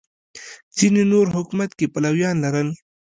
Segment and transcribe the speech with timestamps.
[0.77, 2.69] ځینې نور حکومت کې پلویان لرل